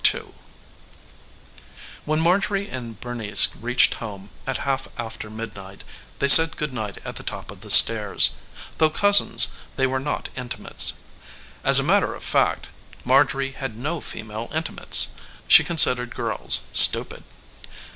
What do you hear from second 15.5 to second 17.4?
considered girls stupid.